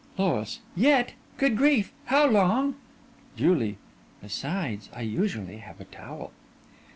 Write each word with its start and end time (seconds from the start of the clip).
LOIS: 0.17 0.61
Yet! 0.75 1.13
Good 1.37 1.55
grief! 1.55 1.93
How 2.05 2.25
long 2.25 2.73
JULIE: 3.37 3.77
Besides, 4.19 4.89
I 4.95 5.01
usually 5.01 5.57
have 5.57 5.79
a 5.79 5.85
towel. 5.85 6.31